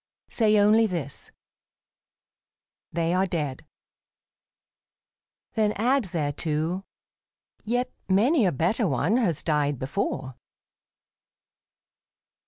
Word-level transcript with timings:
Say 0.31 0.57
only 0.57 0.87
this," 0.87 1.29
They 2.91 3.13
are 3.13 3.27
dead." 3.27 3.67
Then 5.53 5.73
add 5.73 6.05
thereto," 6.05 6.85
Yet 7.73 7.91
many 8.09 8.47
a 8.47 8.51
better 8.51 8.87
one 8.87 9.17
has 9.17 9.43
died 9.43 9.77
before." 9.77 10.37